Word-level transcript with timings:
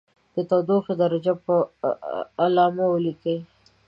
د 0.35 0.37
تودوخې 0.49 0.93
درجه 1.01 1.33
په 1.45 1.55
علامه 2.43 2.85
ولیکئ. 2.89 3.37